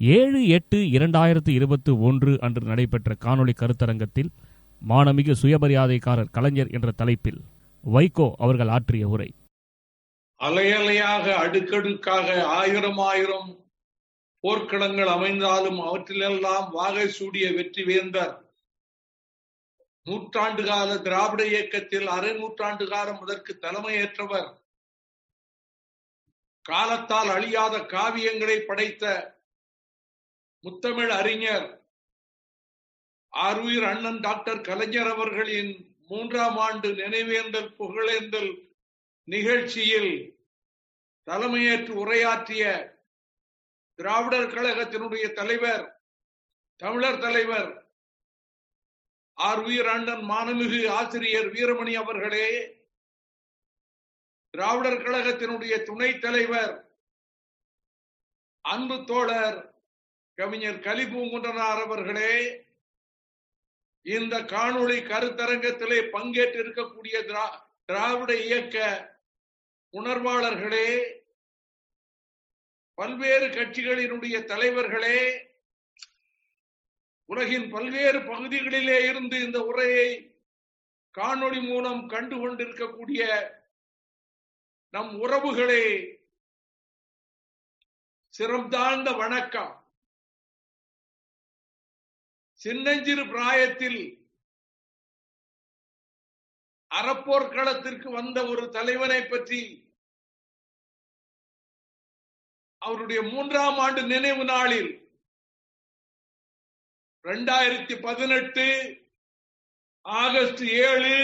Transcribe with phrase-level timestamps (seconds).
[0.00, 4.28] ஏழு எட்டு இரண்டாயிரத்து இருபத்தி ஒன்று அன்று நடைபெற்ற காணொளி கருத்தரங்கத்தில்
[4.88, 7.38] மானமிகு சுயமரியாதைக்காரர் கலைஞர் என்ற தலைப்பில்
[7.84, 9.34] வைகோ அவர்கள் ஆற்றிய உரை.
[10.40, 13.64] அலையலையாக அடுக்கடுக்காக ஆயிரம் ஆயிரம்
[14.44, 18.34] போர்க்களங்கள் அமைந்தாலும் அவற்றிலெல்லாம் வாகை சூடிய வெற்றி வேந்தர்.
[20.02, 24.50] நூற்றாண்டு கால திராவிட இயக்கத்தில் அரை நூற்றாண்டு காலம் அதற்கு தலைமையேற்றவர்.
[26.60, 29.34] காலத்தால் அழியாத காவியங்களை படைத்த
[30.66, 31.66] முத்தமிழ் அறிஞர்
[33.32, 35.72] ஆர்வீர் அண்ணன் டாக்டர் கலைஞர் அவர்களின்
[36.06, 38.52] மூன்றாம் ஆண்டு நினைவேந்தல் புகழேந்தல்
[39.28, 40.12] நிகழ்ச்சியில்
[41.26, 42.64] தலைமையேற்று உரையாற்றிய
[43.98, 45.84] திராவிடர் கழகத்தினுடைய தலைவர்
[46.80, 47.70] தமிழர் தலைவர்
[49.38, 52.48] ஆர் வீர் அண்ணன் மானமிகு ஆசிரியர் வீரமணி அவர்களே
[54.54, 56.74] திராவிடர் கழகத்தினுடைய துணைத் தலைவர்
[58.64, 59.58] அன்பு தோழர்
[60.38, 62.32] கவிஞர் கலிபூங்குன்றனார் அவர்களே
[64.06, 67.16] இந்த காணொளி கருத்தரங்கத்திலே பங்கேற்று இருக்கக்கூடிய
[67.88, 68.76] திராவிட இயக்க
[69.94, 70.88] உணர்வாளர்களே
[72.98, 75.18] பல்வேறு கட்சிகளினுடைய தலைவர்களே
[77.28, 80.08] உலகின் பல்வேறு பகுதிகளிலே இருந்து இந்த உரையை
[81.14, 83.22] காணொளி மூலம் கண்டு கொண்டிருக்கக்கூடிய
[84.94, 85.84] நம் உறவுகளே
[88.34, 89.74] சிறந்தாழ்ந்த வணக்கம்.
[92.56, 94.24] சின்னஞ்சிறு பிராயத்தில்
[96.90, 99.92] அறப்போர்க்களத்திற்கு வந்த ஒரு தலைவனை பற்றி
[102.78, 104.90] அவருடைய மூன்றாம் ஆண்டு நினைவு நாளில்
[107.24, 108.66] இரண்டாயிரத்தி பதினெட்டு
[110.00, 111.16] ஆகஸ்ட் ஏழு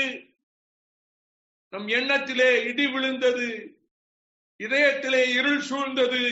[1.68, 3.78] நம் எண்ணத்திலே இடி விழுந்தது
[4.58, 6.24] இதயத்திலே இருள் சூழ்ந்தது.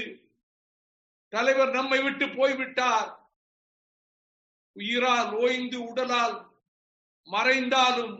[1.29, 3.20] தலைவர் நம்மை விட்டு போய்விட்டார்.
[4.77, 6.37] உயிரால் ஓய்ந்து உடலால்
[7.29, 8.17] மறைந்தாலும்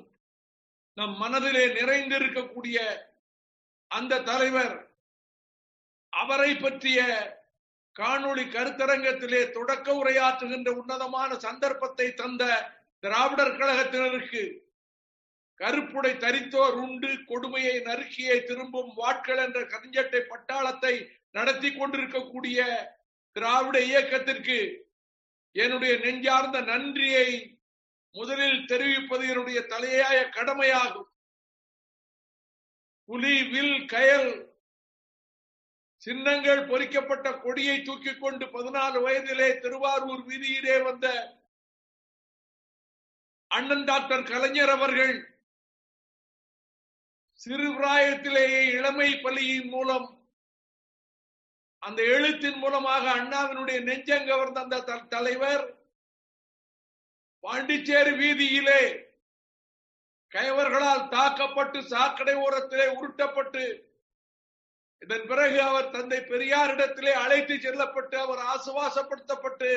[0.97, 2.79] நம் மனதிலே நிறைந்திருக்கக்கூடிய
[3.91, 4.77] அந்த தலைவர்
[6.13, 7.01] அவரை பற்றிய
[7.97, 12.43] காணொளி கருத்தரங்கத்திலே தொடக்க உரையாற்றுகின்ற உன்னதமான சந்தர்ப்பத்தை தந்த
[13.03, 14.43] திராவிடர் கழகத்தினருக்கு
[15.61, 20.95] கருப்புடை தரித்தோர் உண்டு கொடுமையை நறுக்கியை திரும்பும் வாட்கள் என்ற கரிஞ்சட்டை பட்டாளத்தை
[21.31, 22.61] நடத்தி கொண்டிருக்கக்கூடிய
[23.37, 24.59] திராவிட இயக்கத்திற்கு
[25.53, 27.59] என்னுடைய நெஞ்சார்ந்த நன்றியை
[28.11, 31.09] முதலில் தெரிவிப்பது என்னுடைய தலையாய கடமையாகும்.
[33.05, 34.59] புலி வில் கயல்
[35.97, 41.37] சின்னங்கள் பொறிக்கப்பட்ட கொடியை தூக்கி கொண்டு பதினாலு வயதிலே திருவாரூர் வீதியிலே வந்த
[43.47, 45.15] அண்ணன் டாக்டர் கலைஞர் அவர்கள்
[47.35, 50.20] சிறு பிராயத்திலேயே இளமை பள்ளியின் மூலம்
[51.83, 55.65] அந்த எழுத்தின் மூலமாக அண்ணாவினுடைய நெஞ்சங்கவர்ந்த அந்த தலைவர்
[57.45, 58.83] பாண்டிச்சேரி வீதியிலே
[60.33, 63.63] கைவர்களால் தாக்கப்பட்டு சாக்கடை ஓரத்திலே உருட்டப்பட்டு
[65.03, 69.71] இதன் பிறகு அவர் தந்தை பெரியாரிடத்திலே அழைத்து செல்லப்பட்டு அவர் ஆசுவாசப்படுத்தப்பட்டு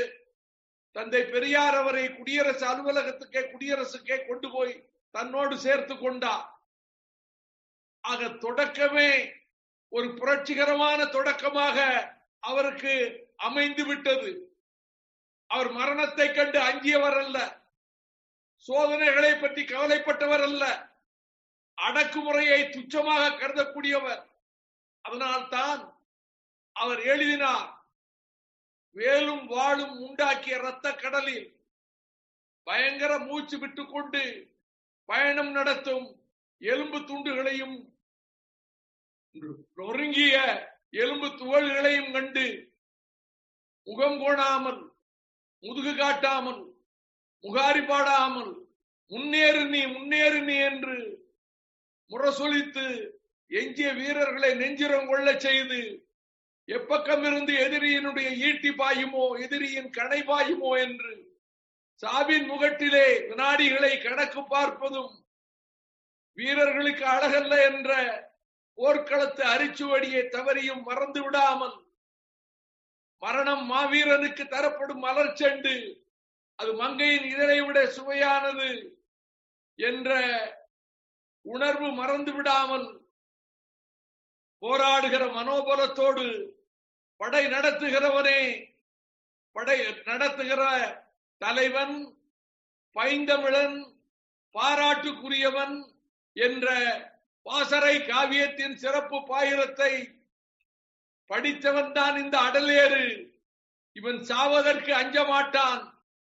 [0.96, 4.74] தந்தை பெரியார் அவரை குடியரசு அலுவலகத்துக்கே குடியரசுக்கே கொண்டு போய்
[5.12, 6.46] தன்னோடு சேர்த்து கொண்டார்.
[8.04, 9.10] ஆக தொடக்கமே
[9.94, 11.78] ஒரு புரட்சிகரமான தொடக்கமாக
[12.40, 12.94] அவருக்கு
[13.36, 14.32] அமைந்து விட்டது.
[15.48, 17.38] அவர் மரணத்தை கண்டு அஞ்சியவர் அல்ல.
[18.56, 20.64] சோதனைகளை பற்றி கவலைப்பட்டவர் அல்ல.
[21.78, 24.24] அடக்குமுறையை துச்சமாக கருதக்கூடியவர்.
[25.02, 25.82] அதனால்தான்
[26.72, 27.70] அவர் எழுதினார்
[28.96, 31.48] வேலும் வாழும் உண்டாக்கிய இரத்த கடலில்
[32.64, 34.24] பயங்கர மூச்சு விட்டுக்கொண்டு
[35.06, 36.06] பயணம் நடத்தும்
[36.58, 37.93] எலும்பு துண்டுகளையும்
[39.36, 40.36] நொறுங்கிய
[40.94, 42.46] எலும்பு துவல்களையும் கண்டு
[43.88, 44.82] முகம் கோணாமல்
[45.64, 46.62] முதுகு காட்டாமல்
[47.44, 48.52] முகாரி பாடாமல்
[49.12, 50.98] முன்னேறு நீ முன்னேறு நீ என்று
[52.12, 52.86] முரசொலித்து
[53.52, 55.80] எஞ்சிய வீரர்களை நெஞ்சிரம் கொள்ள செய்து
[56.68, 61.14] எப்பக்கம் இருந்து எதிரியினுடைய ஈட்டி பாயுமோ எதிரியின் கடை பாயுமோ என்று
[62.04, 65.12] சாவின் முகட்டிலே வினாடிகளை கணக்கு பார்ப்பதும்
[66.38, 67.92] வீரர்களுக்கு அழகல்ல என்ற
[68.78, 71.76] போர்க்களத்து அரிச்சுவடியை தவறியும் மறந்து விடாமல்
[73.22, 75.76] மரணம் மாவீரனுக்கு தரப்படும் மலர் செண்டு
[76.60, 78.70] அது மங்கையின் இதழை விட சுவையானது
[79.80, 80.10] என்ற
[81.46, 82.88] உணர்வு மறந்து விடாமல்
[84.62, 86.26] போராடுகிற மனோபலத்தோடு
[87.20, 88.40] படை நடத்துகிறவனே
[89.56, 90.62] படை நடத்துகிற
[91.42, 91.96] தலைவன்
[92.96, 93.78] பைந்தமிழன்
[94.56, 95.76] பாராட்டுக்குரியவன்
[96.36, 96.68] என்ற
[97.46, 99.92] பாசறை காவியத்தின் சிறப்பு பாயிரத்தை
[101.30, 103.06] படித்தவன் தான் இந்த அடலேறு.
[103.96, 105.82] இவன் சாவதற்கு அஞ்ச மாட்டான்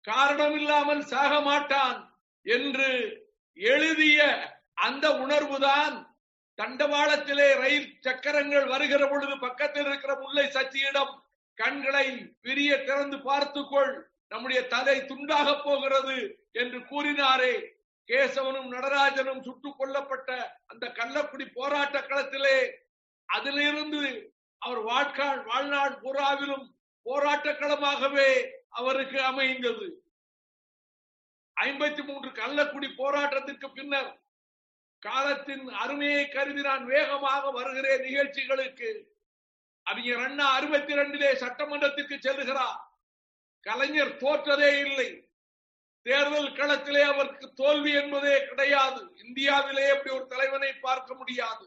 [0.05, 1.99] காரணம் இல்லாமல் சாக மாட்டான்
[2.47, 2.91] என்று
[3.57, 4.19] எழுதிய
[4.75, 5.95] அந்த உணர்வுதான்
[6.59, 11.15] தண்டவாளத்திலே ரயில் சக்கரங்கள் வருகிற பொழுது பக்கத்தில் இருக்கிற முல்லை சச்சியிடம்
[11.59, 12.07] கண்களை
[12.41, 13.93] பிரிய திறந்து பார்த்துக்கொள்
[14.29, 16.17] நம்முடைய தலை துண்டாக போகிறது
[16.53, 17.55] என்று கூறினாரே.
[18.07, 22.73] கேசவனும் நடராஜனும் சுட்டுக் கொல்லப்பட்ட அந்த கள்ளக்குடி போராட்ட களத்திலே
[23.25, 30.05] அதிலிருந்து அவர் வாழ்க்காள் வாழ்நாள் பூராவிலும் போராட்ட களமாகவே அவருக்கு அமைந்தது.
[31.61, 34.23] ஐம்பத்தி மூன்று கள்ளக்குடி போராட்டத்திற்கு பின்னர்
[34.99, 39.09] காலத்தின் அருமையை கருதி நான் வேகமாக வருகிறேன் நிகழ்ச்சிகளுக்கு.
[39.83, 42.81] அறிஞர் அண்ணா அறுபத்தி ரெண்டிலே சட்டமன்றத்திற்கு செல்கிறார்
[43.61, 45.26] கலைஞர் தோற்றதே இல்லை.
[46.07, 49.01] தேர்தல் களத்திலே அவருக்கு தோல்வி என்பதே கிடையாது.
[49.25, 51.67] இந்தியாவிலே அப்படி ஒரு தலைவனை பார்க்க முடியாது?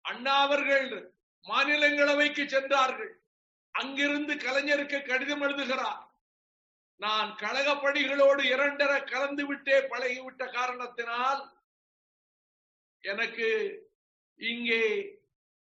[0.00, 1.12] அண்ணா அவர்கள்
[1.44, 3.22] மாநிலங்களவைக்கு சென்றார்கள்.
[3.70, 6.02] அங்கிருந்து கலைஞருக்கு கடிதம் எழுதுகிறார்.
[6.96, 11.42] நான் கழக பணிகளோடு இரண்டர கலந்து விட்டே பழகிவிட்ட காரணத்தினால்
[13.00, 13.48] எனக்கு
[14.36, 14.84] இங்கே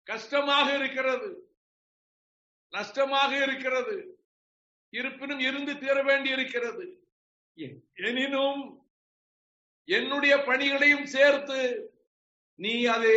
[0.07, 1.31] கஷ்டமாக இருக்கிறது.
[2.69, 4.19] நஷ்டமாக இருக்கிறது.
[4.93, 7.00] இருப்பினும் இருந்து தீர வேண்டி இருக்கிறது
[7.95, 8.63] எனினும்
[9.85, 11.61] என்னுடைய பணிகளையும் சேர்த்து
[12.55, 13.13] நீ அதை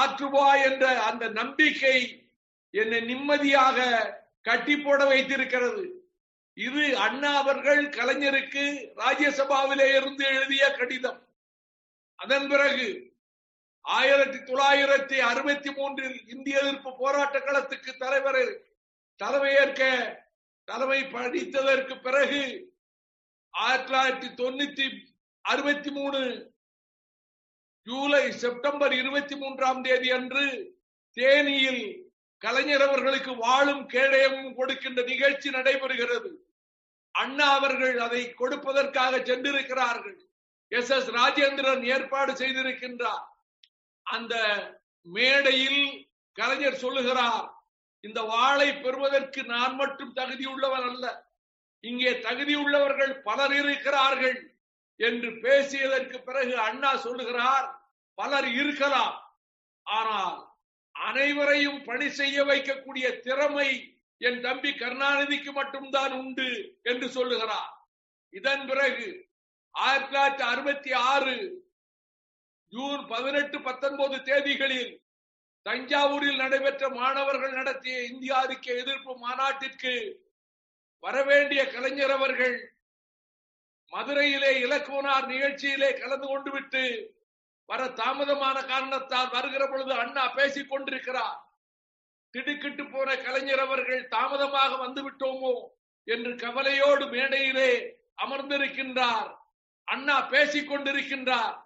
[0.00, 1.96] ஆற்றுவாய் என்ற அந்த நம்பிக்கை
[2.70, 3.86] என்னை நிம்மதியாக
[4.42, 5.82] கட்டி போட வைத்திருக்கிறது.
[6.54, 8.64] இது அண்ணா அவர்கள் கலைஞருக்கு
[8.96, 11.20] ராஜ்யசபாவிலே இருந்து எழுதிய கடிதம்.
[12.14, 12.88] அதன் பிறகு
[13.80, 18.70] ஆயிரத்தி தொள்ளாயிரத்தி அறுபத்தி மூன்றில் இந்திய எதிர்ப்பு போராட்ட களத்துக்கு தலைவர்
[19.16, 19.82] தலைமையேற்க
[20.64, 22.71] தலைமை படித்ததற்கு பிறகு
[23.52, 25.06] ஆயிரத்தி தொள்ளாயிரத்தி தொண்ணூத்தி
[25.40, 26.50] அறுபத்தி மூணு
[27.82, 30.76] ஜூலை செப்டம்பர் இருபத்தி மூன்றாம் தேதி அன்று
[31.12, 36.30] தேனியில் கலைஞர் அவர்களுக்கு வாழும் கேடயமும் கொடுக்கின்ற நிகழ்ச்சி நடைபெறுகிறது.
[37.10, 40.28] அண்ணா அவர்கள் அதை கொடுப்பதற்காக சென்றிருக்கிறார்கள்.
[40.68, 40.90] எஸ்.
[40.90, 41.10] எஸ்.
[41.10, 43.26] ராஜேந்திரன் ஏற்பாடு செய்திருக்கின்றார்.
[44.02, 44.34] அந்த
[45.02, 47.54] மேடையில் கலைஞர் சொல்லுகிறார்
[48.00, 51.31] இந்த வாளை பெறுவதற்கு நான் மட்டும் தகுதியுள்ளவன் அல்ல.
[51.84, 54.38] இங்கே தகுதியுள்ளவர்கள் பலர் இருக்கிறார்கள்
[55.00, 57.66] என்று பேசியதற்கு பிறகு அண்ணா சொல்லுகிறார்
[58.18, 59.16] பலர் இருக்கலாம்.
[59.86, 60.38] ஆனால்
[60.94, 63.68] அனைவரையும் பணி செய்ய வைக்கக்கூடிய திறமை
[64.20, 66.48] என் தம்பி கருணாநிதிக்கு மட்டும்தான் உண்டு
[66.82, 67.70] என்று சொல்லுகிறார்.
[68.32, 69.06] இதன் பிறகு
[69.74, 71.34] ஆயிரத்தி தொள்ளாயிரத்தி அறுபத்தி ஆறு
[72.72, 74.92] ஜூன் பதினெட்டு பத்தொன்பது தேதிகளில்
[75.66, 79.94] தஞ்சாவூரில் நடைபெற்ற மாணவர்கள் நடத்திய இந்தியாவுக்கு எதிர்ப்பு மாநாட்டிற்கு
[81.02, 82.56] வரவேண்டிய கலைஞர் அவர்கள்
[83.92, 87.14] மதுரையிலே இலக்குவனார் நிகழ்ச்சியிலே கலந்து கொண்டு விட்டு
[87.68, 91.38] வர தாமதமான காரணத்தால் வருகிற பொழுது அண்ணா பேசிக் கொண்டிருக்கிறார்.
[92.30, 95.54] திடுக்கிட்டு போன கலைஞர் அவர்கள் தாமதமாக வந்து விட்டோமோ
[96.08, 97.70] என்று கவலையோடு மேடையிலே
[98.24, 99.28] அமர்ந்திருக்கின்றார்.
[99.88, 101.56] அண்ணா பேசிக் கொண்டிருக்கின்றார்.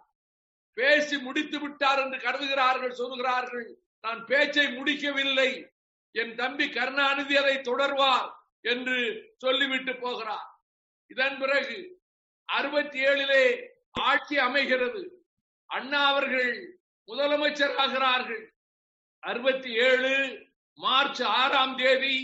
[0.77, 3.69] பேசி முடித்து விட்டார் என்று கருதுகிறார்கள் சொல்கிறார்கள்
[4.01, 5.51] நான் பேச்சை முடிக்கவில்லை.
[6.15, 8.29] என் தம்பி கருணாநிதி அதை தொடர்வார்.
[8.73, 8.99] என்று
[9.45, 10.49] சொல்லிவிட்டு போகிறார்.
[11.11, 11.77] இதன் பிறகு
[12.49, 13.45] அறுபத்தி ஏழிலே
[14.09, 15.03] ஆட்சி அமைகிறது.
[15.71, 16.53] அண்ணா அவர்கள்
[17.09, 18.45] முதலமைச்சர் ஆகிறார்கள்
[19.23, 20.13] அறுபத்தி ஏழு
[20.79, 22.17] மார்ச் ஆறாம் தேதி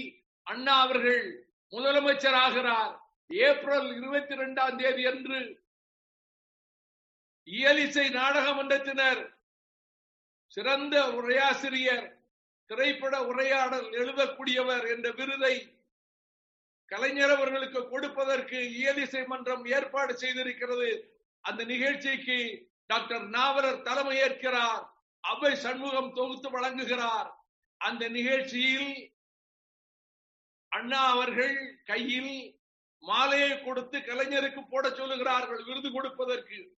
[0.46, 1.24] அண்ணா அவர்கள்
[1.72, 2.92] முதலமைச்சர் ஆகிறார்
[3.30, 5.40] ஏப்ரல் இருபத்தி இரண்டாம் தேதி அன்று
[7.48, 9.22] இயலிசை நாடக மன்றத்தினர்
[10.52, 12.06] சிறந்த உரையாசிரியர்
[12.70, 15.54] திரைப்பட உரையாடல் எழுதக்கூடியவர் என்ற விருதை
[16.86, 21.02] கலைஞர் அவர்களுக்கு கொடுப்பதற்கு இயலிசை மன்றம் ஏற்பாடு செய்திருக்கிறது.
[21.40, 24.84] அந்த நிகழ்ச்சிக்கு டாக்டர் நாவலர் தலைமையேற்கிறார்.
[25.20, 27.30] அவை சண்முகம் தொகுத்து வழங்குகிறார்.
[27.76, 29.14] அந்த நிகழ்ச்சியில்
[30.68, 32.58] அண்ணா அவர்கள் கையில்
[32.98, 36.76] மாலையை கொடுத்து கலைஞருக்கு போட சொல்லுகிறார்கள் விருது கொடுப்பதற்கு.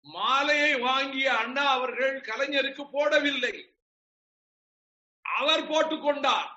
[0.00, 3.54] மாலையை வாங்கிய அண்ணா அவர்கள் கலைஞருக்கு போடவில்லை.
[5.24, 6.55] அவர் போட்டுக்கொண்டார்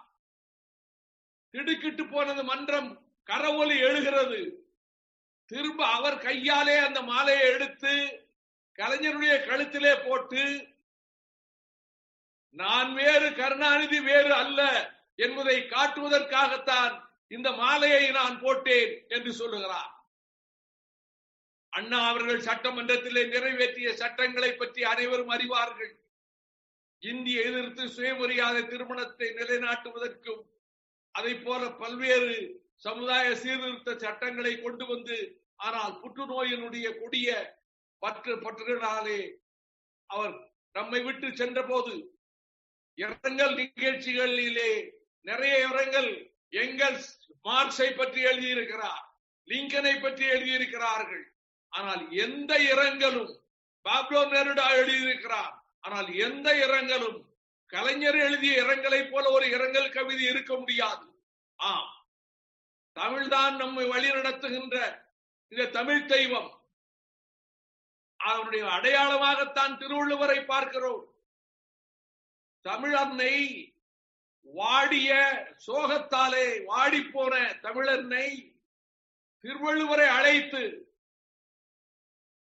[1.53, 2.89] திடுக்கிட்டு போனது மன்றம்
[3.29, 4.39] கரவொலி எழுகிறது.
[5.45, 7.93] திரும்ப அவர் கையாலே அந்த மாலையை எடுத்து
[8.79, 10.43] கலைஞருடைய கழுத்திலே போட்டு
[12.59, 14.59] நான் வேறு கருணாநிதி வேறு அல்ல
[15.15, 16.93] என்பதை காட்டுவதற்காகத்தான்
[17.27, 19.91] இந்த மாலையை நான் போட்டேன் என்று சொல்லுகிறார்.
[21.73, 25.91] அண்ணா அவர்கள் சட்டமன்றத்திலே நிறைவேற்றிய சட்டங்களை பற்றி அனைவரும் அறிவார்கள்.
[27.03, 30.41] இந்திய எதிர்த்து சுயமரியாதை திருமணத்தை நிலைநாட்டுவதற்கும்
[31.15, 32.35] அதை போல பல்வேறு
[32.77, 35.17] சமுதாய சீர்திருத்த சட்டங்களை கொண்டு வந்து
[35.57, 37.29] ஆனால் புற்றுநோயினுடைய கொடிய
[38.01, 39.19] பற்று பற்றுகளாலே
[40.09, 40.35] அவர்
[40.75, 41.93] நம்மை விட்டு சென்ற போது
[42.97, 44.71] இரங்கல் நிகழ்ச்சிகளிலே
[45.25, 46.11] நிறைய இரங்கல்
[46.63, 46.97] எங்கள்
[47.45, 49.03] மார்க்ஸை பற்றி எழுதியிருக்கிறார்
[49.47, 51.25] லிங்கனை பற்றி எழுதியிருக்கிறார்கள்.
[51.73, 53.31] ஆனால் எந்த இரங்கலும்
[53.85, 57.19] பாப்லோ நெருடா எழுதியிருக்கிறார் ஆனால் எந்த இரங்கலும்
[57.69, 61.23] கலைஞர் எழுதிய இரங்கலை போல ஒரு இரங்கல் கவிதை இருக்க முடியாது.
[61.55, 62.07] ஆம்.
[62.95, 65.05] தமிழ்தான் நம்மை வழி நடத்துகின்ற
[65.47, 66.61] இந்த தமிழ் தெய்வம்.
[68.15, 71.13] அவருடைய அடையாளமாகத்தான் திருவள்ளுவரை பார்க்கிறோம்.
[72.63, 73.65] தமிழன்னை
[74.41, 75.13] வாடிய
[75.67, 78.57] சோகத்தாலே வாடி போன தமிழன்னை
[79.43, 80.93] திருவள்ளுவரை அழைத்து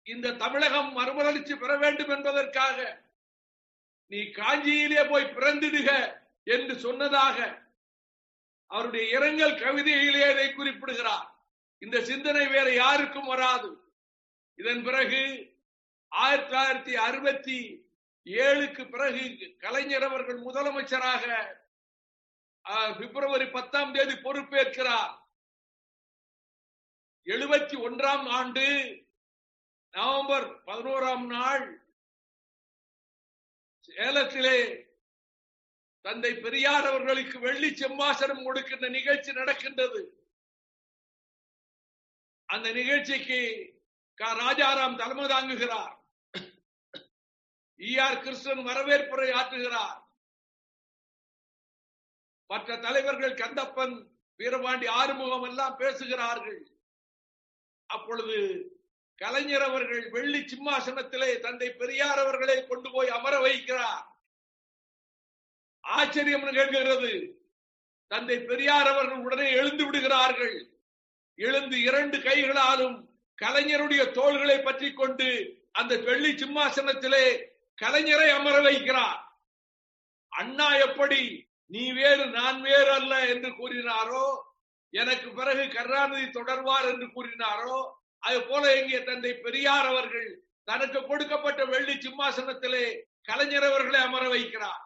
[0.02, 3.01] இந்த தமிழகம் மறுமலர்ச்சி பெற வேண்டும் என்பதற்காக
[4.12, 5.90] நீ காஞ்சியிலே போய் பிறந்திடுக
[6.54, 7.38] என்று சொன்னதாக
[8.66, 11.28] அவருடைய இரங்கல் கவிதையிலே இதை குறிப்பிடுகிறார்.
[11.78, 13.70] இந்த சிந்தனை வேற யாருக்கும் வராது.
[14.54, 15.22] இதன் பிறகு
[16.08, 17.58] ஆயிரத்தி தொள்ளாயிரத்தி அறுபத்தி
[18.26, 19.24] ஏழுக்கு பிறகு
[19.58, 21.24] கலைஞர் அவர்கள் முதலமைச்சராக
[22.98, 25.14] பிப்ரவரி பத்தாம் தேதி பொறுப்பேற்கிறார்.
[27.26, 28.66] எழுபத்தி ஒன்றாம் ஆண்டு
[29.94, 31.66] நவம்பர் பதினோராம் நாள்
[33.94, 34.56] சேலத்திலே
[36.00, 40.02] தந்தை பெரியார் அவர்களுக்கு வெள்ளி செம்மாசனம் கொடுக்கின்ற நிகழ்ச்சி நடக்கின்றது.
[42.44, 43.40] அந்த நிகழ்ச்சிக்கு
[44.22, 45.94] ராஜாராம் தலைமை தாங்குகிறார்.
[47.80, 48.22] E R.
[48.22, 50.00] கிருஷ்ணன் வரவேற்புரை ஆற்றுகிறார்.
[52.46, 56.60] மற்ற தலைவர்கள் கந்தப்பன் வீரபாண்டி ஆறுமுகம் எல்லாம் பேசுகிறார்கள்.
[57.86, 58.36] அப்பொழுது
[59.16, 64.04] கலைஞர் அவர்கள் வெள்ளி சிம்மாசனத்திலே தந்தை பெரியார் அவர்களை கொண்டு போய் அமர வைக்கிறார்.
[65.80, 67.42] ஆச்சரியம் கேட்கிறது.
[68.08, 70.70] தந்தை பெரியார் அவர்கள் உடனே எழுந்து விடுகிறார்கள்.
[71.34, 77.46] எழுந்து இரண்டு கைகளாலும் கலைஞருடைய தோள்களை பற்றி கொண்டு அந்த வெள்ளி சிம்மாசனத்திலே
[77.82, 79.20] கலைஞரை அமர வைக்கிறார்.
[80.28, 81.50] அண்ணா எப்படி?
[81.66, 84.42] நீ வேறு நான் வேறு அல்ல என்று கூறினாரோ?
[84.90, 88.00] எனக்கு பிறகு கருணாநிதி தொடர்வார் என்று கூறினாரோ?
[88.26, 90.30] அது போல எங்கே தந்தை பெரியார் அவர்கள்
[90.64, 92.84] தனக்கு கொடுக்கப்பட்ட வெள்ளி சிம்மாசனத்திலே
[93.22, 94.82] கலைஞர் அவர்களை அமர வைக்கிறார்.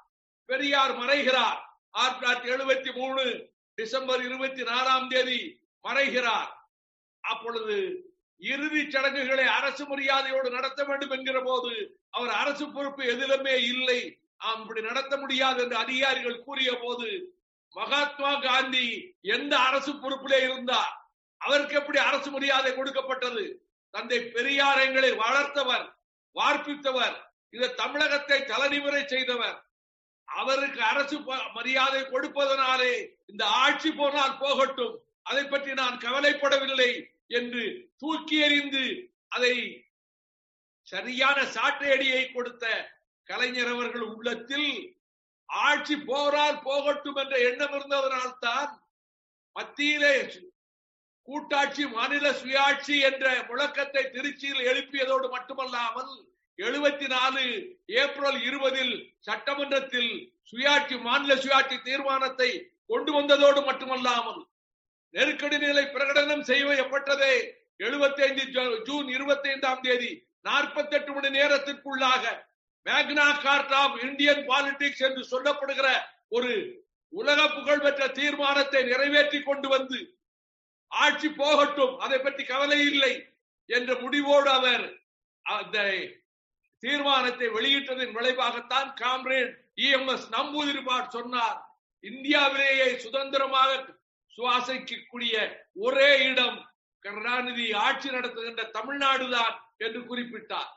[0.48, 1.60] பெரியார் மறைகிறார்.
[1.90, 3.22] ஆயிரத்தி தொள்ளாயிரத்தி எழுபத்தி மூணு
[3.74, 5.40] டிசம்பர் இருபத்தி நாலாம் தேதி
[5.84, 6.50] மறைகிறார்.
[7.20, 7.76] அப்பொழுது
[8.40, 11.72] இறுதி சடங்குகளை அரசு மரியாதையோடு நடத்த வேண்டும் என்கிற போது
[12.10, 14.00] அவர் அரசு பொறுப்பு எதிலுமே இல்லை.
[14.36, 17.08] அப்படி நடத்த முடியாது என்று அதிகாரிகள் கூறிய போது
[17.74, 18.86] மகாத்மா காந்தி
[19.20, 21.05] எந்த அரசு பொறுப்பிலே இருந்தார்?
[21.40, 23.44] அவருக்கு எப்படி அரசு மரியாதை கொடுக்கப்பட்டது?
[23.94, 25.86] தந்தை பெரியார் எங்களை வளர்த்தவர்
[26.36, 27.16] வார்ப்பித்தவர்
[27.54, 29.58] இந்த தமிழகத்தை தலைநிமுறை செய்தவர்.
[30.28, 31.16] அவருக்கு அரசு
[31.54, 32.94] மரியாதை கொடுப்பதனாலே
[33.26, 34.96] இந்த ஆட்சி போனால் போகட்டும்.
[35.22, 36.90] அதை பற்றி நான் கவலைப்படவில்லை
[37.38, 37.62] என்று
[37.98, 38.84] தூக்கி எறிந்து
[39.28, 39.54] அதை
[40.88, 42.64] சரியான சாட்டையடியை கொடுத்த
[43.28, 44.68] கலைஞர் அவர்கள் உள்ளத்தில்
[45.48, 48.70] ஆட்சி போரால் போகட்டும் என்ற எண்ணம் இருந்ததனால்தான்
[49.56, 50.14] மத்தியிலே
[51.28, 56.12] கூட்டாட்சி மாநில சுயாட்சி என்ற முழக்கத்தை திருச்சியில் எழுப்பியதோடு மட்டுமல்லாமல்
[56.58, 57.42] எழுபத்தி நாலு
[57.96, 60.12] ஏப்ரல் இருபதில் சட்டமன்றத்தில்
[60.50, 62.50] சுயாட்சி மாநில சுயாட்சி தீர்மானத்தை
[62.90, 64.40] கொண்டு வந்ததோடு மட்டுமல்லாமல்
[65.14, 67.34] நெருக்கடி நிலை பிரகடனம் செய்யப்பட்டதே
[67.80, 68.44] எழுபத்தி ஐந்து
[68.86, 70.10] ஜூன் இருபத்தி ஐந்தாம் தேதி
[70.44, 72.24] நாற்பத்தி எட்டு மணி நேரத்திற்குள்ளாக
[72.86, 75.88] Magna Carta of Indian politics என்று சொல்லப்படுகிற
[76.28, 76.52] ஒரு
[77.12, 79.98] உலக புகழ்பெற்ற தீர்மானத்தை நிறைவேற்றி கொண்டு வந்து
[80.92, 83.14] ஆட்சி போகட்டும் அதை பற்றி கவலை இல்லை
[83.70, 84.86] என்ற முடிவோடு அவர்
[85.42, 85.76] அந்த
[86.82, 91.58] தீர்மானத்தை வெளியிட்டதன் விளைவாகத்தான் comrade E M S Namboodiripad சொன்னார்.
[92.04, 93.70] இந்தியாவிலேயே சுதந்திரமாக
[94.36, 95.34] சுவாசிக்கக்கூடிய
[95.74, 96.58] ஒரே இடம்
[97.04, 100.72] கருணாநிதி ஆட்சி நடத்துகின்ற தமிழ்நாடுதான் என்று குறிப்பிட்டார்.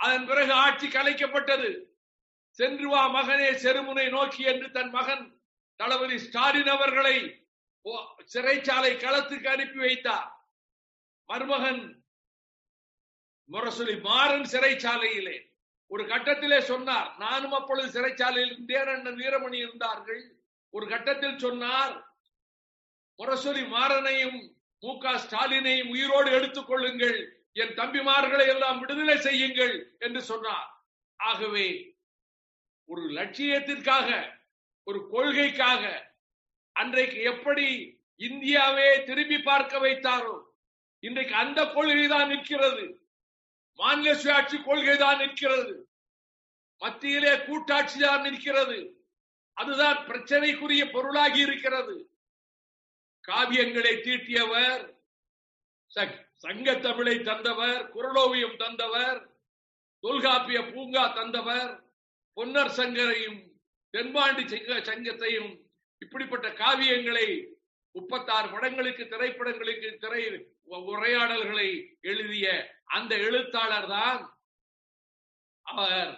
[0.00, 1.70] அதன் பிறகு ஆட்சி கலைக்கப்பட்டது.
[2.58, 5.24] சென்று வா மகனே செருமுனை நோக்கி என்று தன் மகன்
[5.76, 7.16] தளபதி ஸ்டாலின் அவர்களை
[7.86, 10.48] சிறைச்சாலை களத்துக்கு அனுப்பி வைத்தார்.
[11.24, 12.04] மருமகன்
[13.50, 15.54] முரசொலி மாறன் சிறைச்சாலையிலே.
[15.86, 20.36] ஒரு கட்டத்திலே சொன்னார் நானும் அப்பொழுது சிறைச்சாலையில் இருந்தேன் அண்ணன் வீரமணி இருந்தார்கள்.
[20.70, 22.14] ஒரு கட்டத்தில் சொன்னார்
[23.18, 24.98] முரசொலி மாறனையும் மு.
[24.98, 25.12] க.
[25.12, 27.48] ஸ்டாலினையும் உயிரோடு எடுத்துக் கொள்ளுங்கள்.
[27.52, 30.84] என் தம்பிமார்களை எல்லாம் விடுதலை செய்யுங்கள் என்று சொன்னார்.
[31.16, 31.96] ஆகவே
[32.84, 34.38] ஒரு லட்சியத்திற்காக
[34.84, 36.05] ஒரு கொள்கைக்காக
[36.76, 37.66] அன்றைக்கு எப்படி
[38.20, 40.34] இந்தியாவே திரும்பி பார்க்க வைத்தாரோ
[41.02, 42.84] இன்றைக்கு அந்த கொள்கை தான் நிற்கிறது.
[43.78, 45.74] மாநில சுயாட்சி கொள்கை தான் நிற்கிறது.
[46.82, 48.78] மத்தியிலே கூட்டாட்சி தான் நிற்கிறது.
[49.56, 51.96] அதுதான் பிரச்சனைக்குரிய பொருளாகி இருக்கிறது.
[53.24, 54.84] காவியங்களை தீட்டியவர்
[56.44, 59.20] சங்க தமிழை தந்தவர் குரலோவியம் தந்தவர்
[60.04, 61.70] தொல்காப்பிய பூங்கா தந்தவர்
[62.36, 63.38] பொன்னர் சங்கரையும்
[63.94, 64.44] தென்பாண்டி
[64.84, 65.52] சங்கத்தையும்
[66.02, 67.28] இப்படிப்பட்ட காவியங்களை
[67.94, 70.22] முப்பத்தாறு படங்களுக்கு திரைப்படங்களுக்கு திரை
[70.88, 71.68] உரையாடல்களை
[72.02, 72.46] எழுதிய
[72.86, 74.20] அந்த எழுத்தாளர் தான்
[75.66, 76.12] அவர்.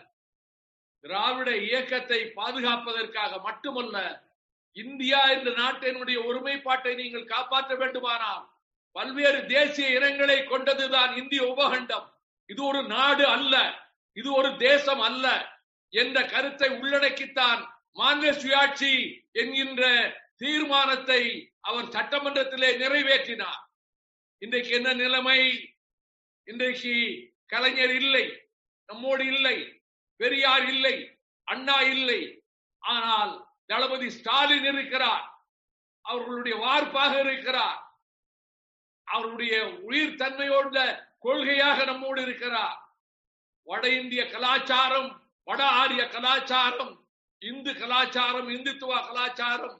[1.04, 3.96] திராவிட இயக்கத்தை பாதுகாப்பதற்காக மட்டுமல்ல
[4.76, 8.42] இந்தியா என்ற நாட்டினுடைய ஒருமைப்பாட்டை நீங்கள் காப்பாற்ற வேண்டுமானால்
[8.96, 12.06] பல்வேறு தேசிய இனங்களை கொண்டதுதான் இந்திய உபகண்டம்.
[12.50, 13.54] இது ஒரு நாடு அல்ல
[14.16, 15.26] இது ஒரு தேசம் அல்ல
[15.92, 17.60] என்ற கருத்தை உள்ளடக்கித்தான்
[17.98, 18.92] மாநில சுயாட்சி
[19.40, 19.82] என்கின்ற
[20.42, 21.22] தீர்மானத்தை
[21.68, 23.62] அவர் சட்டமன்றத்திலே நிறைவேற்றினார்.
[24.42, 25.40] இன்றைக்கு என்ன நிலைமை?
[26.48, 26.94] இன்றைக்கு
[27.52, 28.24] கலைஞர் இல்லை
[28.88, 29.56] நம்மோடு இல்லை
[30.20, 30.94] பெரியார் இல்லை
[31.48, 32.20] அண்ணா இல்லை.
[32.82, 33.32] ஆனால்
[33.70, 35.26] தளபதி ஸ்டாலின் இருக்கிறார்
[36.04, 37.80] அவர்களுடைய வார்ப்பாக இருக்கிறார்
[39.06, 39.54] அவருடைய
[39.88, 40.76] உயிர் தன்மையோட
[41.24, 42.78] கொள்கையாக நம்மோடு இருக்கிறார்.
[43.68, 45.10] வட இந்திய கலாச்சாரம்
[45.48, 46.94] வட ஆரிய கலாச்சாரம்
[47.38, 49.76] இந்து கலாச்சாரம் இந்துத்துவ கலாச்சாரம்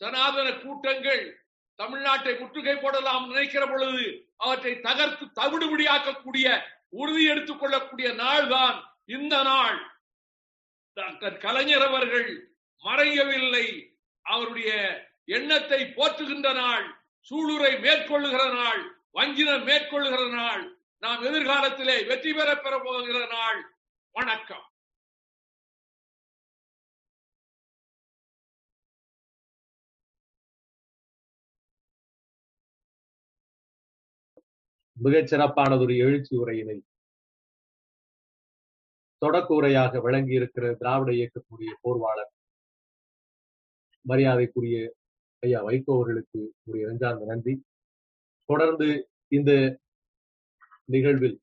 [0.00, 1.24] சனாதன கூட்டங்கள்
[1.78, 4.04] தமிழ்நாட்டை முற்றுகை போடலாம் நினைக்கிற பொழுது
[4.36, 6.46] அவற்றை தகர்த்து தவிடுபடியாக்கக்கூடிய
[6.88, 9.78] உறுதி எடுத்துக் கொள்ளக்கூடிய நாள் தான் இந்த நாள்.
[11.40, 12.28] கலைஞர் அவர்கள்
[12.84, 13.66] மறையவில்லை.
[14.22, 14.72] அவருடைய
[15.24, 16.86] எண்ணத்தை போற்றுகின்ற நாள்
[17.30, 20.62] சூளுரை மேற்கொள்ளுகிற நாள் வஞ்சினர் மேற்கொள்ளுகிற நாள்
[21.02, 23.60] நாம் எதிர்காலத்திலே வெற்றி பெற பெற போகிற நாள்.
[24.12, 24.66] வணக்கம்.
[34.96, 36.82] மிகச் சிறப்பானதொரு எழுச்சி உரையினை
[39.18, 42.30] தொடக்க உரையாக வழங்கி இருக்கிற திராவிட இயக்கத்துடைய போர்வாளர்
[44.04, 44.76] மரியாதைக்குரிய
[45.38, 46.78] ஐயா வைகோ அவர்களுக்கு ஒரு
[47.26, 47.62] நன்றி.
[48.44, 49.50] தொடர்ந்து இந்த
[50.84, 51.38] நிகழ்வில்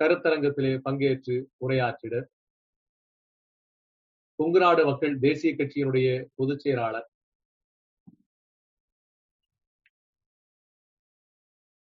[0.00, 2.14] கருத்தரங்கத்திலே பங்கேற்று உரையாற்றிட
[4.38, 7.08] கொங்குநாடு மக்கள் தேசிய கட்சியினுடைய பொதுச் செயலாளர்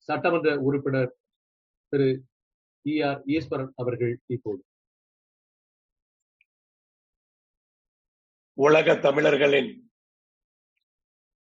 [0.10, 1.12] சட்டமன்ற உறுப்பினர்
[1.94, 2.08] திரு
[2.86, 4.62] இ ஆர் ஈஸ்வரன் அவர்கள் இப்போது.
[8.58, 9.72] உலக தமிழர்களின்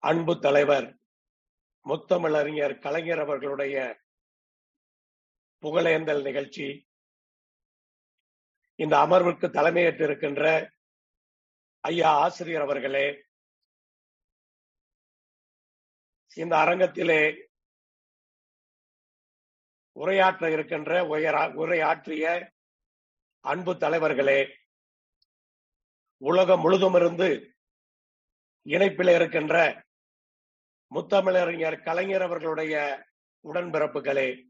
[0.04, 0.88] அன்பு தலைவர்
[1.86, 3.76] முத்தமிழறிஞர் கலைஞர் அவர்களுடைய
[5.64, 6.68] புகழேந்தல் நிகழ்ச்சி
[8.80, 10.44] இந்த அமர்வுக்கு தலைமையேற்றிருக்கின்ற
[11.84, 13.08] ஐயா ஆசிரியர் அவர்களே
[16.38, 17.22] இந்த அரங்கத்திலே
[20.00, 22.52] உரையாற்ற இருக்கின்ற உயரா- உரையாற்றிய
[23.40, 24.58] அன்பு தலைவர்களே
[26.18, 27.56] உலகம் முழுதும் இருந்து
[28.62, 29.84] இணைப்பில் இருக்கின்ற
[30.96, 33.06] முத்தமிழறிஞர் கலைஞர் அவர்களுடைய
[33.44, 34.44] உடன்பிறப்புகளே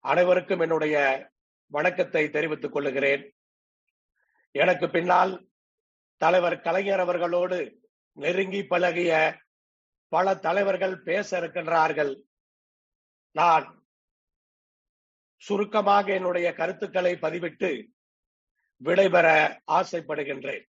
[0.00, 1.28] அனைவருக்கும் என்னுடைய
[1.66, 3.34] வணக்கத்தை தெரிவித்துக் கொள்ளுகிறேன்.
[4.50, 5.48] எனக்கு பின்னால்
[6.16, 9.40] தலைவர் கலைஞர் அவர்களோடு நெருங்கி பழகிய
[10.08, 12.22] பல தலைவர்கள் பேச இருக்கின்றார்கள்.
[13.30, 13.83] நான்
[15.44, 17.88] சுருக்கமாக என்னுடைய கருத்துக்களை பதிவிட்டு
[18.84, 19.26] விடைபெற
[19.66, 20.64] ஆசைப்படுகின்றேன்.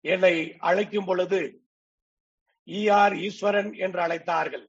[0.00, 1.62] என்னை அழைக்கும் பொழுது
[2.66, 4.66] இ ஆர் ஈஸ்வரன் என்று அழைத்தார்கள்.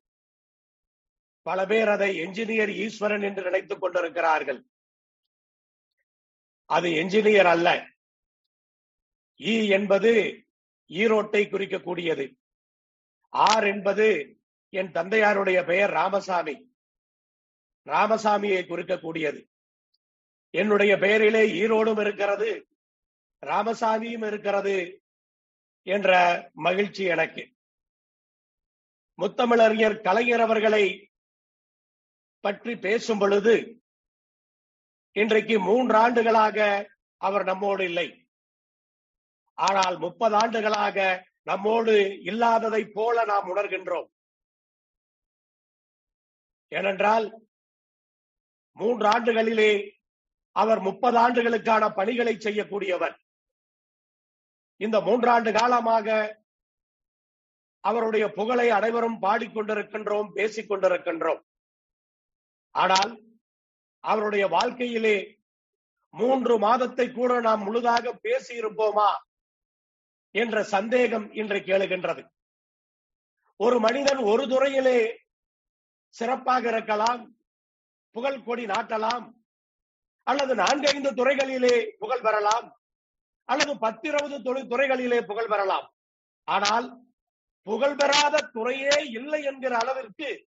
[1.42, 4.66] பல பேர் அதை என்ஜினியர் ஈஸ்வரன் என்று நினைத்துக் கொண்டிருக்கிறார்கள்.
[6.66, 7.88] அது என்ஜினியர் அல்ல.
[9.40, 10.44] ஈ என்பது
[10.90, 12.38] ஈரோட்டை குறிக்கக்கூடியது.
[13.30, 14.38] ஆர் என்பது
[14.70, 16.69] என் தந்தையாருடைய பெயர் ராமசாமி.
[17.88, 19.40] ராமசாமியை குறிக்கக்கூடியது.
[20.54, 22.50] என்னுடைய பெயரிலே ஈரோடும் இருக்கிறது
[23.44, 24.76] ராமசாமியும் இருக்கிறது
[25.88, 26.12] என்ற
[26.54, 27.44] மகிழ்ச்சி எனக்கு.
[29.20, 30.84] முத்தமிழறிஞர் கலைஞர் அவர்களை
[32.44, 33.56] பற்றி பேசும் பொழுது
[35.16, 36.58] இன்றைக்கு மூன்று ஆண்டுகளாக
[37.18, 38.08] அவர் நம்மோடு இல்லை.
[39.58, 44.10] ஆனால் முப்பது ஆண்டுகளாக நம்மோடு இல்லாததை போல நாம் உணர்கின்றோம்.
[46.72, 47.26] ஏனென்றால்
[48.78, 49.72] மூன்று ஆண்டுகளிலே
[50.56, 53.16] அவர் முப்பது ஆண்டுகளுக்கான பணிகளை செய்யக்கூடியவர்.
[54.78, 56.08] இந்த மூன்றாண்டு காலமாக
[57.84, 61.42] அவருடைய புகழை அனைவரும் பாடிக்கொண்டிருக்கின்றோம் பேசிக் கொண்டிருக்கின்றோம்
[62.76, 63.12] ஆனால்
[64.04, 65.18] அவருடைய வாழ்க்கையிலே
[66.14, 69.10] மூன்று மாதத்தை கூட நாம் முழுதாக பேசி இருப்போமா
[70.36, 72.24] என்ற சந்தேகம் இன்றைக்கு எழுகின்றது
[73.60, 75.00] ஒரு மனிதன் ஒரு துறையிலே
[76.16, 77.22] சிறப்பாக இருக்கலாம்
[78.12, 79.34] புகழ் கொடி நாட்டலாம்.
[80.24, 82.82] அல்லது நான்கைந்து துறைகளிலே புகழ் பெறலாம்.
[83.44, 85.94] அல்லது பத்திரவது தொழில் துறைகளிலே புகழ் பெறலாம்.
[86.44, 87.08] ஆனால்
[87.62, 90.48] புகழ் பெறாத துறையே இல்லை என்கிற அளவிற்கு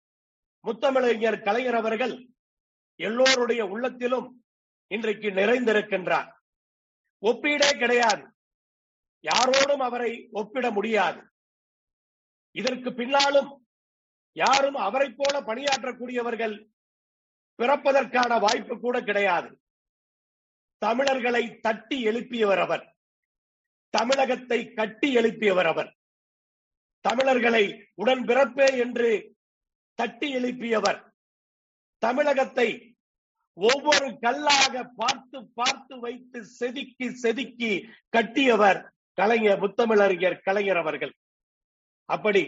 [0.66, 2.28] முத்தமிழறிஞர் கலைஞர் அவர்கள்
[2.96, 4.44] எல்லோருடைய உள்ளத்திலும்
[4.86, 6.32] இன்றைக்கு நிறைந்திருக்கின்றார்.
[7.20, 8.24] ஒப்பீடே கிடையாது.
[9.22, 11.22] யாரோடும் அவரை ஒப்பிட முடியாது.
[12.50, 13.68] இதற்கு பின்னாலும்
[14.32, 16.74] யாரும் அவரை போல பணியாற்றக்கூடியவர்கள்
[17.62, 19.58] பிறப்பதற்கான வாய்ப்பு கூட கிடையாது.
[20.78, 22.96] தமிழர்களை தட்டி எழுப்பியவர் அவர்.
[23.90, 25.96] தமிழகத்தை கட்டி எழுப்பியவர் அவர்.
[27.00, 29.36] தமிழர்களை உடன் பிறப்பே என்று
[29.94, 31.00] தட்டி எழுப்பியவர்.
[31.98, 32.96] தமிழகத்தை
[33.52, 41.12] ஒவ்வொரு கல்லாக பார்த்து பார்த்து வைத்து செதுக்கி செதுக்கி கட்டியவர் கலைஞர் முத்தமிழறிஞர் கலைஞர் அவர்கள்.
[42.04, 42.42] அப்படி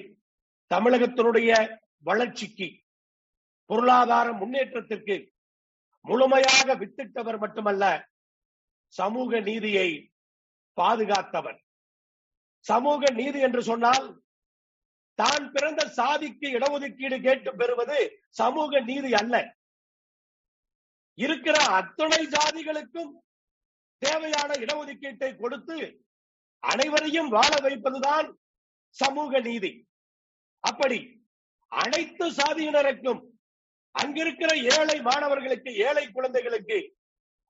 [0.74, 2.68] தமிழகத்தினுடைய வளர்ச்சிக்கு
[3.70, 5.16] பொருளாதார முன்னேற்றத்திற்கு
[6.04, 7.84] முழுமையாக வித்திட்டவர் மட்டுமல்ல
[8.94, 9.88] சமூக நீதியை
[10.78, 11.58] பாதுகாத்தவர்.
[12.64, 14.06] சமூக நீதி என்று சொன்னால்
[15.18, 17.98] தான் பிறந்த சாதிக்கு இடஒதுக்கீடு கேட்டு பெறுவது
[18.40, 19.36] சமூக நீதி அல்ல.
[21.18, 23.12] இருக்கிற அத்துணை சாதிகளுக்கும்
[24.02, 25.78] தேவையான இடஒதுக்கீட்டை கொடுத்து
[26.62, 28.28] அனைவரையும் வாழ வைப்பதுதான்
[28.96, 29.72] சமூக நீதி.
[30.64, 30.98] அப்படி
[31.72, 33.20] அனைத்து சாதியினருக்கும்
[33.98, 36.78] அங்கிருக்கிற ஏழை மாணவர்களுக்கு ஏழை குழந்தைகளுக்கு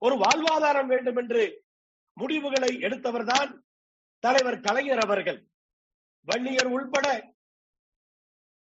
[0.03, 1.43] ஒரு வாழ்வாதாரம் வேண்டும் என்று
[2.17, 3.51] முடிவுகளை எடுத்தவர்தான்
[4.25, 5.41] தலைவர் கலைஞர் அவர்கள்.
[6.29, 7.07] வன்னியர் உள்பட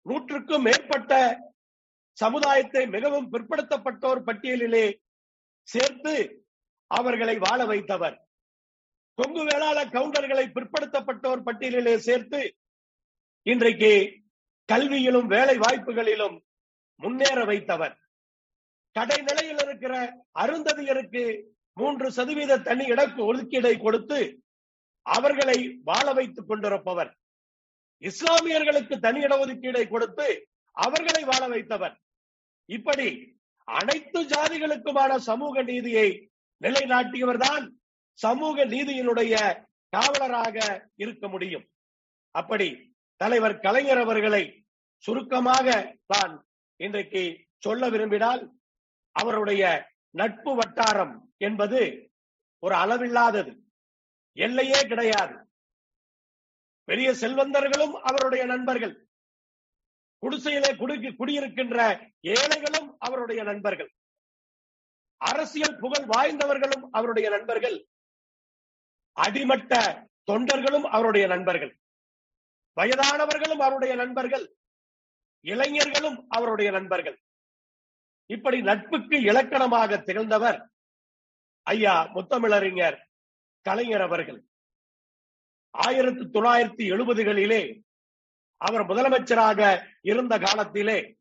[0.05, 1.13] நூற்றுக்கும் மேற்பட்ட
[2.17, 4.86] சமுதாயத்தை மிகவும் பிற்படுத்தப்பட்டோர் பட்டியலிலே
[5.67, 6.45] சேர்த்து
[6.91, 8.17] அவர்களை வாழ வைத்தவர்.
[9.17, 12.39] கொங்கு வேளாள கவுண்டர்களை பிற்படுத்தப்பட்டோர் பட்டியலிலே சேர்த்து
[13.45, 13.91] இன்றைக்கு
[14.69, 16.38] கல்வியிலும் வேலை வாய்ப்புகளிலும்
[17.04, 17.96] முன்னேற வைத்தவர்.
[18.96, 19.94] கடைநிலையில் இருக்கிற
[20.44, 21.24] அருந்ததியருக்கு
[21.78, 24.20] மூன்று சதவீத தனி இடக்கு ஒதுக்கீடை கொடுத்து
[25.06, 25.58] அவர்களை
[25.90, 27.12] வாழ வைத்துக் கொண்டிருப்பவர்.
[28.04, 30.28] இஸ்லாமியர்களுக்கு தனி இடஒதுக்கீடை கொடுத்து
[30.78, 31.96] அவர்களை வாழ வைத்தவர்.
[32.70, 33.08] இப்படி
[33.68, 36.08] அனைத்து ஜாதிகளுக்குமான சமூக நீதியை
[36.62, 37.66] நிலைநாட்டியவர் தான்
[38.20, 39.36] சமூக நீதியினுடைய
[39.94, 40.58] காவலராக
[41.04, 41.66] இருக்க முடியும்.
[42.36, 42.68] அப்படி
[43.22, 44.44] தலைவர் கலைஞர் அவர்களை
[45.04, 45.68] சுருக்கமாக
[46.14, 46.34] தான்
[46.82, 48.52] இன்றைக்கு சொல்ல விரும்பினால்
[49.12, 52.12] அவருடைய நட்பு வட்டாரம் என்பது
[52.60, 53.58] ஒரு அளவில்லாதது.
[54.34, 55.50] எல்லையே கிடையாது.
[56.84, 59.08] பெரிய செல்வந்தர்களும் அவருடைய நண்பர்கள்.
[60.17, 63.94] குடிசையிலே குடுக்கு குடியிருக்கின்ற ஏழைகளும் அவருடைய நண்பர்கள்.
[65.17, 67.88] அரசியல் புகழ் வாய்ந்தவர்களும் அவருடைய நண்பர்கள்.
[69.12, 71.80] அடிமட்ட தொண்டர்களும் அவருடைய நண்பர்கள்.
[72.76, 74.56] வயதானவர்களும் அவருடைய நண்பர்கள்.
[75.41, 77.17] இளைஞர்களும் அவருடைய நண்பர்கள்.
[78.25, 80.69] இப்படி நட்புக்கு இலக்கணமாக திகழ்ந்தவர்
[81.63, 82.97] ஐயா முத்தமிழறிஞர்
[83.62, 84.43] கலைஞர் அவர்கள்.
[85.69, 87.82] ஆயிரத்தி தொள்ளாயிரத்தி எழுபதுகளிலே
[88.58, 91.17] அவர் முதலமைச்சராக இருந்த காலத்திலே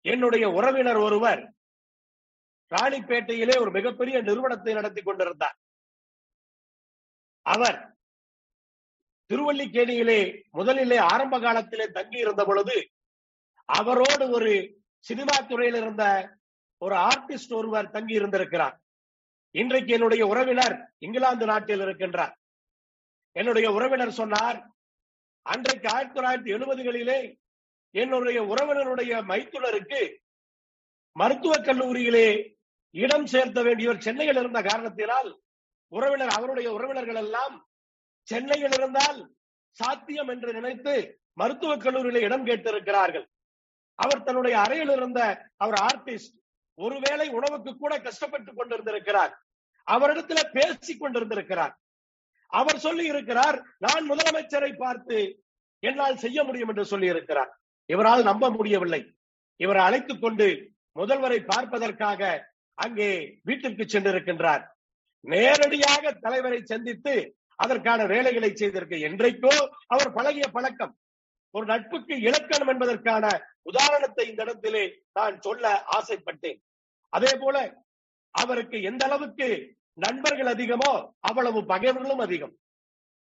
[0.00, 1.54] என்னுடைய உறவினர் ஒருவர்
[2.70, 5.58] ராணிப்பேட்டையிலே ஒரு மிகப்பெரிய நிறுவனத்தை நடத்தி கொண்டிருந்தார்.
[7.42, 7.96] அவர்
[9.28, 12.90] திருவல்லிக்கேணியிலே முதலிலே ஆரம்ப காலத்திலே தங்கி இருந்த பொழுது
[13.66, 16.34] அவரோடு ஒரு சினிமா துறையில் இருந்த
[16.78, 18.80] ஒரு ஆர்டிஸ்ட் ஒருவர் தங்கி இருந்திருக்கிறார்.
[19.50, 22.34] இன்றைக்கு என்னுடைய உறவினர் இங்கிலாந்து நாட்டில் இருக்கின்றார்.
[23.32, 24.70] என்னுடைய உறவினர் சொன்னார்
[25.42, 27.38] அன்றைக்கு ஆயிரத்தி தொள்ளாயிரத்தி எழுபதுகளிலே
[27.90, 30.16] என்னுடைய உறவினருடைய மைத்துனருக்கு
[31.12, 32.56] மருத்துவக் கல்லூரியிலே
[32.90, 35.42] இடம் சேர்த்த வேண்டியவர் சென்னையில் இருந்த காரணத்தினால்
[35.88, 37.68] உறவினர் அவருடைய உறவினர்கள் எல்லாம்
[38.22, 39.34] சென்னையில் இருந்தால்
[39.70, 43.26] சாத்தியம் என்று நினைத்து மருத்துவக் கல்லூரியில இடம் கேட்டிருக்கிறார்கள்.
[44.02, 45.20] அவர் தன்னுடைய அறையில் இருந்த
[45.56, 46.34] அவர் ஆர்டிஸ்ட்
[46.78, 49.32] ஒருவேளை உணவுக்கு கூட கஷ்டப்பட்டு கொண்டிருந்திருக்கிறார்.
[49.86, 51.74] அவரிடத்துல பேசி கொண்டிருந்திருக்கிறார்.
[52.50, 55.18] அவர் சொல்லி இருக்கிறார் நான் முதலமைச்சரை பார்த்து
[55.82, 57.50] என்னால் செய்ய முடியும் என்று சொல்லி இருக்கிறார்.
[57.86, 59.02] இவரால் நம்ப முடியவில்லை.
[59.60, 60.46] இவரை அழைத்துக் கொண்டு
[60.96, 63.10] முதல்வரை பார்ப்பதற்காக அங்கே
[63.42, 64.62] வீட்டிற்கு சென்றிருக்கின்றார்.
[65.24, 67.14] நேரடியாக தலைவரை சந்தித்து
[67.54, 69.54] அதற்கான வேலைகளை செய்திருக்க என்றைக்கோ
[69.86, 70.94] அவர் பழகிய பழக்கம்.
[71.54, 73.24] ஒரு நட்புக்கு இலக்கணம் என்பதற்கான
[73.62, 75.64] உதாரணத்தை இந்த இடத்திலே நான் சொல்ல
[75.96, 76.58] ஆசைப்பட்டேன்.
[77.12, 77.56] அதே போல
[78.34, 79.48] அவருக்கு எந்த அளவுக்கு
[79.98, 80.92] நண்பர்கள் அதிகமோ
[81.28, 82.54] அவ்வளவு பகைவர்களும் அதிகம்.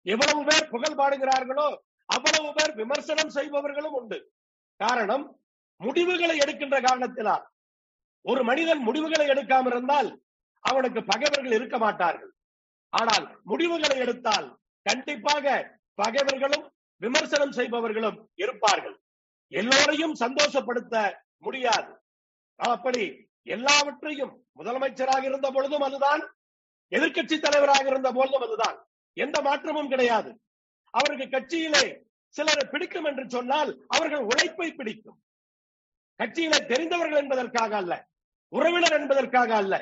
[0.06, 1.68] எவ்வளவு பேர் புகழ் பாடுகிறார்களோ
[2.08, 4.18] அவ்வளவு பேர் விமர்சனம் செய்பவர்களும் உண்டு.
[4.80, 5.24] காரணம்
[5.80, 7.44] முடிவுகளை எடுக்கின்ற காரணத்தினால்.
[8.24, 10.10] ஒரு மனிதன் முடிவுகளை எடுக்காமல் இருந்தால்
[10.64, 12.32] அவனுக்கு பகைவர்கள் இருக்க மாட்டார்கள்.
[12.92, 14.48] ஆனால் முடிவுகளை எடுத்தால்
[14.86, 15.46] கண்டிப்பாக
[15.98, 16.66] பகைவர்களும்
[17.00, 18.96] விமர்சனம் செய்பவர்களும் இருப்பார்கள்.
[19.52, 20.96] எல்லோரையும் சந்தோஷப்படுத்த
[21.38, 21.92] முடியாது.
[22.56, 23.02] அப்படி
[23.42, 26.22] எல்லாவற்றையும் முதலமைச்சராக இருந்த பொழுதும் அதுதான்
[26.92, 28.78] எதிர்க்கட்சி தலைவராக இருந்த பொழுதும் அதுதான்.
[29.16, 30.30] எந்த மாற்றமும் கிடையாது.
[30.94, 31.84] அவருக்கு கட்சியிலே
[32.28, 35.18] சிலரை பிடிக்கும் என்று சொன்னால் அவர்கள் உழைப்பை பிடிக்கும்.
[36.18, 37.94] கட்சியில தெரிந்தவர்கள் என்பதற்காக அல்ல
[38.48, 39.74] உறவினர் என்பதற்காக அல்ல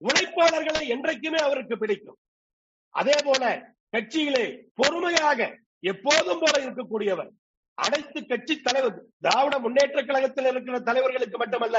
[0.00, 2.18] உழைப்பாளர்களை என்றைக்குமே அவருக்கு பிடிக்கும்.
[2.94, 3.44] அதே போல
[3.92, 5.40] கட்சியிலே பொறுமையாக
[5.90, 7.30] எப்போதும் போல இருக்கக்கூடியவர்
[7.78, 11.78] அனைத்து கட்சி தலைவர் திராவிட முன்னேற்ற கழகத்தில் இருக்கிற தலைவர்களுக்கு மட்டுமல்ல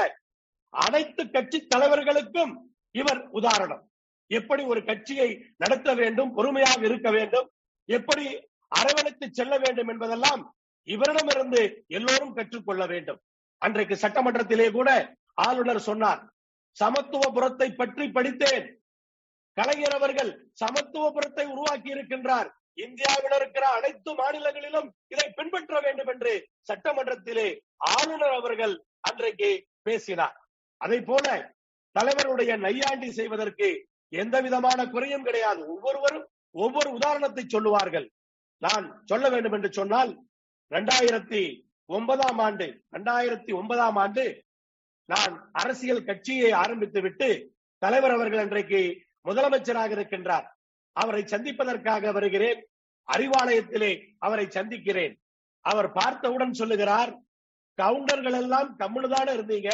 [0.72, 2.52] அனைத்து கட்சி தலைவர்களுக்கும்
[2.94, 3.82] இவர் உதாரணம்.
[4.30, 7.48] எப்படி ஒரு கட்சியை நடத்த வேண்டும் பொறுமையாக இருக்க வேண்டும்
[7.88, 8.24] எப்படி
[8.72, 10.42] அரவணைத்து செல்ல வேண்டும் என்பதெல்லாம்
[10.88, 11.60] இவரிடமிருந்து
[11.98, 13.20] எல்லோரும் கற்றுக்கொள்ள வேண்டும்.
[13.62, 14.88] அன்றைக்கு சட்டமன்றத்திலே கூட
[15.46, 16.20] ஆளுநர் சொன்னார்
[16.76, 18.66] சமத்துவபுரத்தை பற்றி படித்தேன்.
[19.56, 20.30] கலைஞர் அவர்கள்
[20.62, 22.48] சமத்துவபுரத்தை உருவாக்கி இருக்கின்றார்
[22.84, 26.32] இந்தியாவில் இருக்கிற அனைத்து மாநிலங்களிலும் இதை பின்பற்ற வேண்டும் என்று
[26.70, 27.48] சட்டமன்றத்திலே
[27.92, 28.74] ஆளுநர் அவர்கள்
[29.08, 29.50] அன்றைக்கு
[29.82, 30.36] பேசினார்.
[30.80, 31.26] அதை போல
[31.96, 33.68] தலைவருடைய நையாண்டி செய்வதற்கு
[34.08, 35.60] எந்த விதமான குறையும் கிடையாது.
[35.74, 38.06] ஒவ்வொருவரும் ஒவ்வொரு உதாரணத்தை சொல்லுவார்கள்.
[38.62, 40.12] நான் சொல்ல வேண்டும் என்று சொன்னால்
[40.72, 41.42] இரண்டாயிரத்தி
[41.88, 44.24] ஒன்பதாம் ஆண்டு இரண்டாயிரத்தி ஒன்பதாம் ஆண்டு
[45.08, 47.28] நான் அரசியல் கட்சியை ஆரம்பித்து விட்டு
[47.82, 48.80] தலைவர் அவர்கள் இன்றைக்கு
[49.24, 50.46] முதலமைச்சராக இருக்கின்றார்.
[51.00, 52.60] அவரை சந்திப்பதற்காக வருகிறேன்.
[53.08, 55.14] அறிவாலயத்திலே அவரை சந்திக்கிறேன்.
[55.64, 57.12] அவர் பார்த்தவுடன் சொல்லுகிறார்
[57.78, 59.70] கவுண்டர்கள் எல்லாம் தமிழ்தான இருந்தீங்க?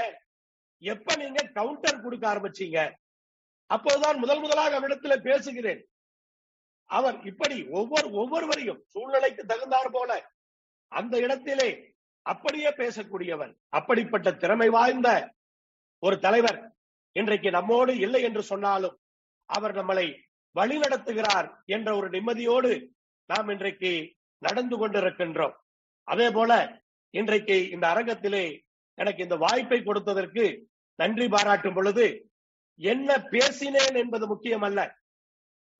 [0.82, 2.78] எப்ப நீங்க கவுண்டர் கொடுக்க ஆரம்பிச்சீங்க?
[3.70, 5.82] அப்போதுதான் முதல் முதலாக அவரிடத்துல பேசுகிறேன்.
[6.90, 10.10] அவர் இப்படி ஒவ்வொரு ஒவ்வொருவரையும் சூழ்நிலைக்கு தகுந்தார் போல
[10.92, 11.68] அந்த இடத்திலே
[12.26, 15.08] அப்படியே பேசக்கூடியவர் அப்படிப்பட்ட திறமை வாய்ந்த
[16.02, 16.58] ஒரு தலைவர்
[17.16, 18.96] இன்றைக்கு நம்மோடு இல்லை என்று சொன்னாலும்
[19.50, 20.06] அவர் நம்மளை
[20.52, 22.72] வழி நடத்துகிறார் என்ற ஒரு நிம்மதியோடு
[23.30, 23.92] நாம் இன்றைக்கு
[24.42, 25.54] நடந்து கொண்டிருக்கின்றோம்.
[26.08, 26.52] அதே போல
[27.10, 28.44] இன்றைக்கு இந்த அரங்கத்திலே
[28.98, 30.44] எனக்கு இந்த வாய்ப்பை கொடுத்ததற்கு
[30.98, 32.06] நன்றி பாராட்டும் பொழுது
[32.80, 34.80] என்ன பேசினேன் என்பது முக்கியமல்ல.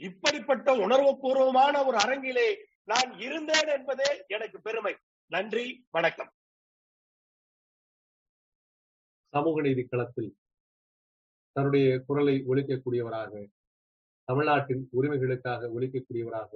[0.00, 2.48] இப்படிப்பட்ட உணர்வுபூர்வமான ஒரு அரங்கிலே
[2.84, 4.94] நான் இருந்தேன் என்பதே எனக்கு பெருமை.
[5.26, 6.30] நன்றி வணக்கம்.
[9.34, 10.30] சமூக நீதி களத்தில்
[11.56, 13.32] தன்னுடைய குரலை ஒழிக்கக்கூடியவராக
[14.28, 16.50] தமிழ்நாட்டின் உரிமைகளுக்காக ஒழிக்கக்கூடியவராக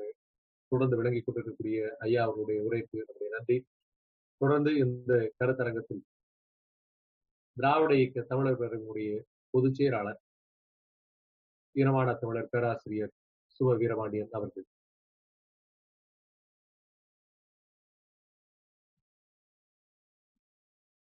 [0.72, 3.57] தொடர்ந்து விளங்கிக் கொண்டிருக்கக்கூடிய ஐயா அவர்களுடைய உரைக்கு நம்முடைய நன்றி.
[4.40, 6.02] தொடர்ந்து இந்த கருத்தரங்கத்தில்
[7.57, 9.11] திராவிட இயக்க தமிழர் பேரவையினுடைய
[9.55, 10.20] பொதுச் செயலாளர்
[11.76, 13.12] ஈரமான தமிழர் பேராசிரியர்
[13.61, 14.66] சுப வீரபாண்டியன் அவர்கள்